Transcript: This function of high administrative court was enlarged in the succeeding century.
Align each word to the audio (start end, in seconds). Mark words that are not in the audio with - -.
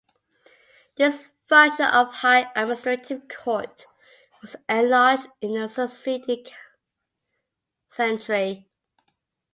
This 0.95 1.27
function 1.47 1.85
of 1.85 2.07
high 2.07 2.49
administrative 2.55 3.27
court 3.27 3.85
was 4.41 4.55
enlarged 4.67 5.27
in 5.41 5.51
the 5.51 5.69
succeeding 5.69 6.43
century. 7.91 8.67